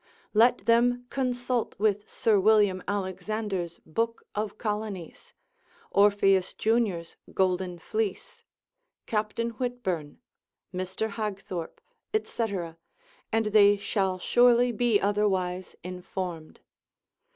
Let 0.33 0.65
them 0.65 1.05
consult 1.11 1.77
with 1.77 2.09
Sir 2.09 2.39
William 2.39 2.81
Alexander's 2.87 3.79
Book 3.85 4.25
of 4.33 4.57
Colonies, 4.57 5.35
Orpheus 5.91 6.55
Junior's 6.55 7.17
Golden 7.35 7.77
Fleece, 7.77 8.43
Captain 9.05 9.51
Whitburne, 9.51 10.17
Mr. 10.73 11.07
Hagthorpe, 11.11 11.79
&c. 12.23 12.59
and 13.31 13.45
they 13.45 13.77
shall 13.77 14.17
surely 14.17 14.71
be 14.71 14.99
otherwise 14.99 15.75
informed. 15.83 16.61